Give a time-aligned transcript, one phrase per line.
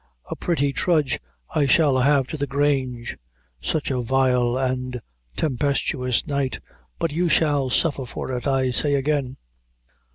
[0.31, 1.19] A pretty trudge
[1.53, 3.19] I shall have to the Grange,
[3.61, 4.99] such a vile and
[5.37, 6.59] tempestuous night;
[6.97, 9.37] but you shall suffer for it, I say again."